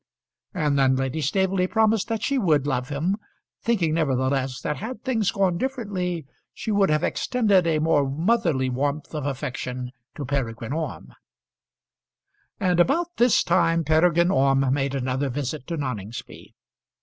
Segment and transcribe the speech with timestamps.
[0.55, 3.17] And then Lady Staveley promised that she would love him,
[3.61, 9.13] thinking nevertheless that had things gone differently she would have extended a more motherly warmth
[9.13, 11.13] of affection to Peregrine Orme.
[12.59, 16.55] And about this time Peregrine Orme made another visit to Noningsby.